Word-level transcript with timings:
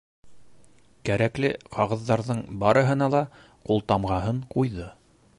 Кәрәкле 1.09 1.51
ҡағыҙҙарҙың 1.75 2.41
барыһына 2.63 3.09
ла 3.17 3.21
ҡултамғаһын 3.69 4.41
ҡуйҙы. 4.55 4.89